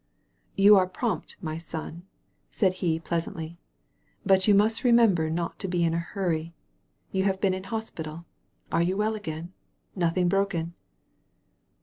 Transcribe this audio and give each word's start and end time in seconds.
•*You 0.57 0.75
are 0.77 0.87
prompt, 0.87 1.37
my 1.43 1.59
son," 1.59 2.07
said 2.49 2.73
he 2.81 2.97
pleasantly, 2.99 3.59
but 4.25 4.47
you 4.47 4.55
must 4.55 4.83
remember 4.83 5.29
not 5.29 5.59
to 5.59 5.67
be 5.67 5.83
in 5.83 5.93
a 5.93 5.99
hurry. 5.99 6.55
You 7.11 7.21
have 7.25 7.39
been 7.39 7.53
in 7.53 7.65
hospital. 7.65 8.25
Are 8.71 8.81
you 8.81 8.97
well 8.97 9.13
again? 9.13 9.53
Nothing 9.95 10.27
broken?" 10.27 10.73